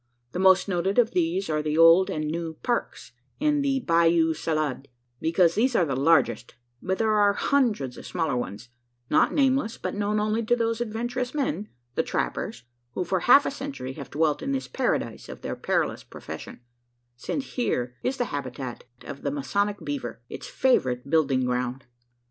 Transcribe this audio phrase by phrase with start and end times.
[0.31, 4.87] The most noted of these are the Old and New "Parks," and the "Bayou Salade"
[5.19, 8.69] because these are the largest; but there are hundreds of smaller ones,
[9.11, 13.51] not nameless, but known only to those adventurous men the trappers who for half a
[13.51, 16.61] century have dwelt in this paradise of their perilous profession:
[17.15, 21.85] since here is the habitat of the masonic beaver its favourite building ground.